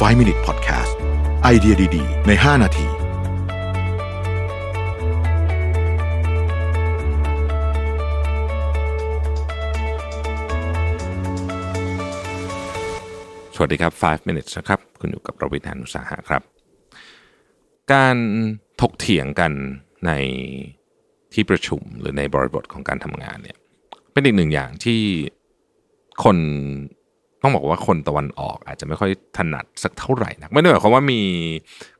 [0.00, 0.92] 5 Minute Podcast
[1.42, 2.86] ไอเดียดี ๆ ใน 5 นาที
[13.54, 16.42] สวัสดีครับ 5 minutes นะครับ คุณอยู่กับประวิทยานุสาหะครับ
[17.92, 18.16] การ
[18.80, 19.52] ถกเถียงกัน
[20.06, 20.10] ใน
[21.32, 23.58] ที่ประชุมหรือในบริบทของการทำงานเนี่ย
[24.12, 25.00] เป็นอีกหนึ่งอย่างที่
[26.24, 26.36] คน
[27.44, 31.20] ต้องบอกว่าคนตะวันออกอาจจะไม่ค่อยถนัดสักเท่าไหร่นะไม่ได้หมายความว่ามี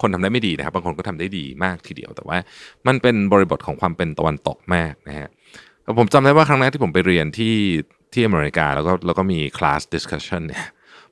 [0.00, 2.38] คนทำได้ไม่ดีนะครับ บางคนก็ทำได้ดีมากทีเดียว แต่ว่า
[2.86, 5.28] มันเป็นบริบทของความเป็นตะวันตกมากนะฮะ
[5.98, 7.54] ผมจำได้ว่าครั้งแรกที่ผมไปเรียนที่
[8.12, 10.64] ที่อเมริกาแล้วก็แล้วก็มีคลาส discussion เนี่ย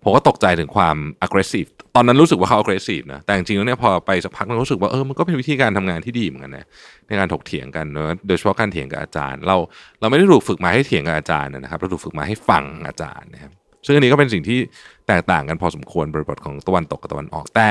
[0.03, 6.67] ผมก็ตกใจถึงความ aggressive ตอนนั้นรู้สึกว่าเขา aggressive นะแต่จริงๆแล้วเนี่ยพอไปสักพักนึงรู้สึกว่าเออมันก็เป็นวิธีการทำงานที่ดีเหมือนกันนะ
[7.09, 7.87] ในการถกเถียงกัน
[8.27, 9.57] โดยเฉพาะการเถียงกับอาจารย์ เรา
[10.01, 13.53] เราไม่ได้ถูกฝึกมาให้เถียงกับอาจารย์นะครับเราถูกฝึกมาให้ฟังอาจารย์นะครับ
[13.89, 14.59] ซึ่งอันนี้ก็เป็นสิ่งที่
[15.09, 17.71] แตกต่างกันพอสมควรบริบทของตะวันตกกับตะวันออกแต่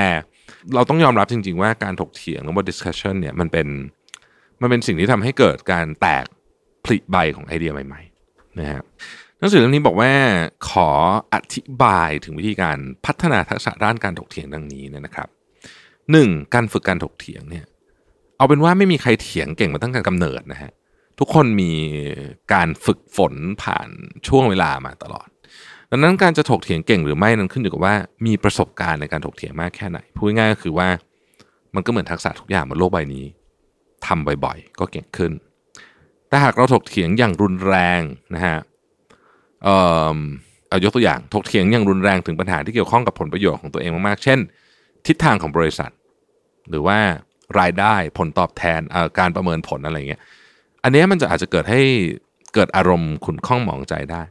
[0.76, 3.68] เราต้องยอมรับจริง ๆ ว่าการถกเถียงหรือว่า discussion เนี่ยมันเป็น
[4.62, 6.26] มันเป็นสิ่งที่ทำให้เกิดการแตก
[6.86, 8.84] ผลิใบของไอเดียใหม่ๆนะครับ
[9.40, 10.12] หนังสือเล่มนี้บอกว่า
[10.70, 10.90] ขอ
[11.34, 15.28] อธิบายถึงวิธีการพัฒนาทักษะด้านการถกเถียงดังนี้นะครับ
[16.12, 17.66] หนึ่งการฝึกการถกเถียงเนี่ย
[18.38, 20.72] เอาเป็นว่าไม่มีใครเถียงเก่งมาตั้งแต่กำเนิดนะฮะ
[21.20, 21.72] ทุกคนมี
[22.54, 23.90] การฝึกฝนผ่าน
[24.28, 25.28] ช่วงเวลามาตลอด
[25.92, 30.90] ดังนั้นการจะถกเถียงเก่งหรือไม่นั้นขึ้นอยู่กับว่ามีประสบการณ์ในการถกเถียงมากแค่ไหนพูดง่ายก็คือว่า
[31.76, 33.26] มันก็เหมือนทักษะทุกอย่างบนโลกใบนี้
[34.06, 35.32] ทำบ่อยๆ ก็เก่งขึ้น
[36.28, 38.02] แต่หากเราถกเถียงอย่างรุนแรง
[38.36, 38.58] นะฮะ
[39.64, 39.78] เอ่
[40.16, 40.18] อ
[40.70, 44.40] เอายกตัวอย่างถกเถียงอย่างรุนแรงถึงปัญหาที่เกี่ยวข้องกับผลประโยชน์ของตัวเองมากๆ เช่น
[45.08, 45.92] ทิศทางของบริษัท
[46.70, 47.00] หรือว่า
[47.60, 48.82] รายได้ผลตอบแทน
[49.20, 50.22] การประเมินผลอะไรเงี้ย
[50.84, 51.82] อันนี้มันจะอาจจะเกิดให้
[52.54, 54.22] เกิดอารมณ์ขุนข้องหมองใจได้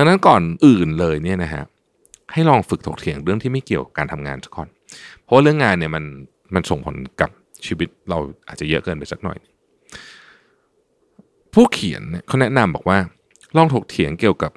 [0.00, 1.64] ดังนั้นก่อนอื่นเลยเนี่ยนะฮะ
[2.32, 4.68] ให้ลองฝึกถกเถียงเรื่องที่ไม่เกี่ยวกับการทำงานสักก่อน
[5.24, 6.04] เพราะเรื่องงานเนี่ยมัน
[6.54, 7.30] มันส่งผลกับ
[7.66, 9.38] ชีวิตเราอาจจะเยอะเกินไปสักหน่อย
[11.54, 12.98] ผู้เขียนเนี่ยเขาแนะนำบอกว่า
[13.56, 14.52] ลองถกเถียงเกี่ยวกับ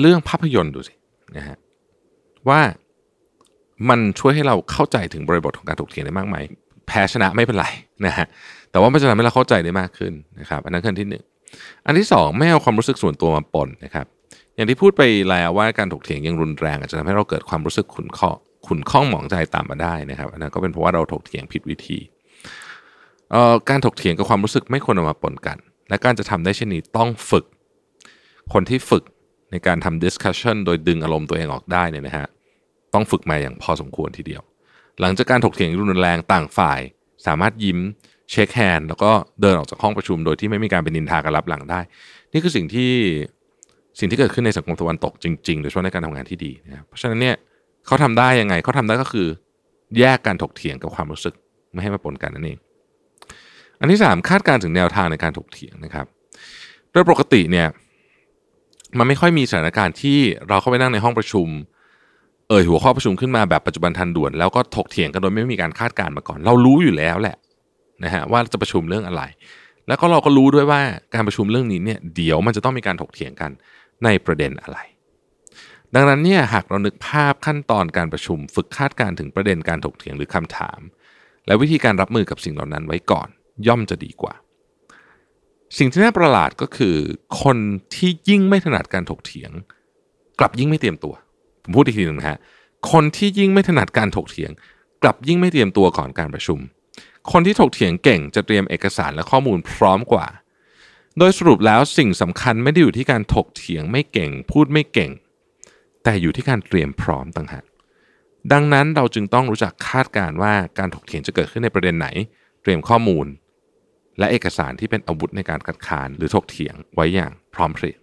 [0.00, 0.94] เรื่องภาพยนตร์ดูสิ
[1.36, 1.56] นะฮะ
[2.48, 2.60] ว่า
[3.88, 6.36] มันช่วยให้เราเข้าใจถึงบริบทของการถกเถียงได้มากไหม
[6.86, 7.66] แพ้ชนะไม่เป็นไร
[8.06, 8.26] นะฮะ
[8.70, 11.24] แต่ว่ามันจะทำให้เราเข้าใจได้มากขึ้นนะครับ อันนั้นขั้นที่หนึ่ง
[11.86, 14.06] อันที่สองไม่เอาความรู้สึกส่วนตัวมาปนนะครับ
[14.54, 18.30] อย่างที่พูดไปแล้วว่าการถกเถียงยังรุนแรงอาจจะทำให้เราเกิดความรู้สึกขุนข้อ
[18.66, 21.98] ขุนข้องหมองใจตามมาได้นะครับอันนั้นก็เป็นเพราะว่าเราถกเถียงผิดวิธี
[23.68, 27.44] การถกเถียงกับความรู้สึกไม่ควรเอามาปนกัน และการจะทำได้เช่นนี้ต้องฝึก
[28.52, 29.04] คนที่ฝึก
[29.50, 32.26] ในการทำ discussion โดยดึงอารมณ์ตัวเองออกได้เนี่ยนะฮะ
[32.94, 34.42] ต้องฝึกมาอย่างพอสมควรทีเดียว
[35.00, 36.80] หลังจากการถกเถียงรุนแรงต่างฝ่าย
[37.26, 37.78] สามารถยิ้ม
[38.30, 39.10] เช็คแฮนด์แล้วก็
[39.40, 41.80] เดินออกจากห้องประชุมโดยที่ไม่มีการเป็นนินทากันรับหลังได้
[42.32, 42.92] นี่คือสิ่งที่
[43.98, 47.36] สิ่งที่เกิดขึ้นในสังคมตะวันตกจริงๆโดยเฉพาะในการทำงานที่ดีนะครับเพราะฉะนั้นเนี่ย
[47.86, 49.26] เขาทำได้ยังไงเขาทำได้ก็คือ
[49.98, 51.34] แยกการถกเถียงกับความรู้สึก
[51.72, 52.58] ไม่ให้มาปนกันนั่นเอง
[53.80, 56.06] อันที่สามคาดการถึงแนวทางในการถกเถียงนะครับ
[56.92, 57.66] โดยปกติเนี่ย
[58.98, 61.48] มันไม่ค่อยมีสถานการณ์ที่เราเข้าไปนั่งในห้องประชุม
[62.48, 67.36] เอ่ยหัวข้อประชุมขึ้นมาแบบปัจจุบันทันด่วน แล้วก็ถกเถียงกันโดยไม่มีการคาดการณ์มาก่อน เรารู้อยู่แล้วแหละ
[68.04, 69.22] นะฮะว่าจะประชุมเรื่องอะไร
[69.92, 70.80] แล้วก็เราก็รู้ด้วยว่า
[71.14, 73.50] การประชุมเรื่องนี้เนี่ยเดี๋ยวมันจะต้องมีการถกเถียงกัน
[74.04, 74.78] ในประเด็นอะไร
[75.94, 80.80] ดังนั้นเนี่ยหากเรานึกภาพขั้นตอนการประชุม ฝึกคาดการถึงประเด็นการถกเถียงหรือคำถาม
[81.46, 83.28] และวิธีการรับมือกับสิ่งเหล่านั้นไว้ก่อน
[83.66, 84.34] ย่อมจะดีกว่า
[85.78, 86.96] สิ่งที่น่าประหลาดก็คือ
[87.42, 87.56] คน
[87.94, 89.50] ที่ยิ่งไม่ถนัดการถกเถียง
[90.38, 91.14] กลับยิ่งไม่เตรียมตัว
[91.62, 92.38] ผมพูดอีกทีหนึ่งนะฮะ
[92.92, 94.50] คนที่ยิ่งไม่ถนัดการถกเถียง
[95.02, 96.60] กลับยิ่งไม่เตรียมตัวก่อนการประชุม
[97.30, 100.26] คนที่ถกเถียงเก่งจะเตรียมเอกสารและข้อมูลพร้อมกว่า
[101.18, 105.10] โดยสรุปแล้วสิ่งสำคัญไม่ได้อยู่ที่การถกเถียงไม่เก่ง พูดไม่เก่ง
[106.04, 107.64] แต่อยู่ที่การเตรียมพร้อมต่างหาก
[108.52, 112.08] ดังนั้นเราจึงต้องรู้จักคาดการว่าการถกเถียงจะเกิดขึ้นในประเด็นไหน
[112.62, 113.26] เตรียมข้อมูล
[114.18, 117.98] และเอกสารที่เป็นอาวุธในการคัดค้านหรือถกเถียงไว้อย่างพร้อมเพรียง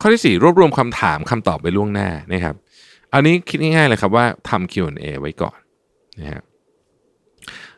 [0.00, 2.54] ข้อที่ 4 รวบรวมคำถามคำตอบไว้ล่วงหน้านะครับ
[3.12, 5.58] อันนี้คิดง่ายๆเลยครับว่าทำ Q&A ไว้ก่อน
[6.20, 6.42] นะฮะ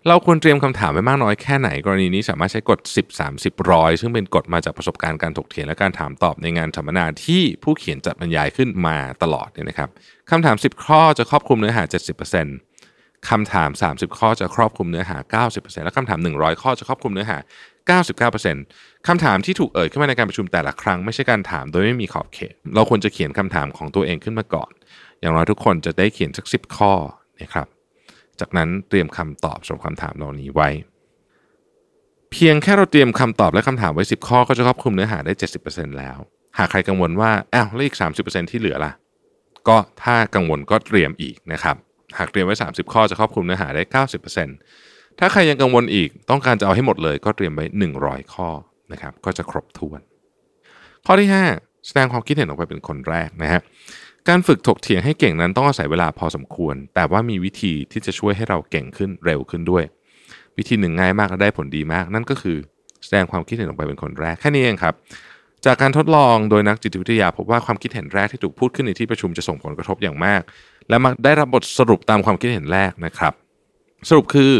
[0.09, 9.89] เราควรเตรียมคำถามไว้มากน้อยแค่ไหน กรณีนี้สามารถใช้กฎ 10 30ร้อยซึ่งเป็นกฎมาจากประสบการณ์การถกเถียงและการถามตอบในงานสัมมนาที่ผู้เขียนจัดบรรยายขึ้นมาตลอดเนี่ยนะครับ
[10.31, 11.83] คำถาม 10 ข้อจะครอบคลุมเนื้อหา
[12.57, 17.39] 70%คำถาม 30 ข้อจะครอบคลุมเนื้อหา 90%และคำถาม 100 ข้อจะครอบคลุมเนื้อหา
[18.59, 24.71] 99%คำถามที่ถูกเอ่ยขึ้นมาในการประชุมแต่ละครั้งไม่ใช่การถามโดยไม่มีขอบเขต เราควรจะเขียนคำถามของตัวเองขึ้นมาก่อน
[25.21, 26.93] อย่างน้อยทุกคนจะได้เขียนสัก 10 ข้อ
[27.43, 27.69] นะครับ
[28.41, 30.69] จากนั้นเตรียมคำตอบสำหรับคำถามเหล่านี้ไว้
[32.33, 35.33] เพียงแค่เราเตรียมคำตอบและคำถามไว้ 10 ข้อก็จะครอบคลุมเนื้อหาได้
[35.67, 36.19] 70%แล้ว
[36.59, 38.93] หากใครกังวลว่าอ้าวแล้วอีก 30%ที่เหลือล่ะ
[39.69, 41.77] ก็ถ้ากังวลก็เตรียมอีกนะครับ
[42.19, 44.03] หากเตรียมไว้ 30 ข้อจะครอบคลุมเนื้อหาได้
[44.67, 47.65] 90%ถ้าใครยังกังวลอีกต้องการจะเอาให้หมดเลย ก็เตรียมไว้
[47.99, 48.49] 100 ข้อ
[48.93, 50.01] นะครับก็จะครบถ้วน
[51.07, 53.61] ข้อที่ 5 แสดงความคิดเห็นออกไปเป็นคนแรกนะฮะ
[54.29, 59.85] การฝึกถกเถียงให้เก่งนั้นต้องอาศัยเวลาพอสมควร แต่ว่ามีวิธีที่จะช่วยให้เราเก่งขึ้นเร็วขึ้นด้วย
[60.59, 62.57] วิธีหนึ่งง่ายมากและได้ผลดีมาก นั่นก็คือ
[63.05, 64.95] แสดงความคิดเห็นออกไปเป็นคนแรกแค่นี้เองครับ
[65.65, 70.43] จากการทดลองโดยนักจิตวิทยาพบว่าความคิดเห็นแรกที่ถูกพูดขึ้นในที่ประชุมจะส่งผลกระทบอย่างมาก
[70.89, 73.33] และมักได้รับบทสรุปตามความคิดเห็นแรกนะครับ
[74.09, 74.53] สรุปคือ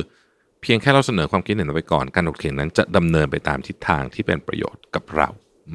[0.63, 5.29] เพียงแค่เราเสนอความคิดเห็นเอาไว้ก่อน การถกเถียงนั้นจะดำเนินไปตามทิศทางที่เป็นประโยชน์กับเรา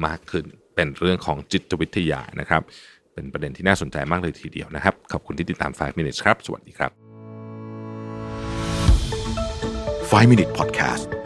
[0.06, 2.62] มากขึ้น เป็นเรื่องของจิตวิทยานะครับ
[3.14, 6.90] เป็นประเด็นที่น่าสนใจมากเลยทีเดียวนะครับ ขอบคุณที่ติดตาม 5 minutes ครับ สวัสดีครับ
[10.10, 11.21] 5 Minute Podcast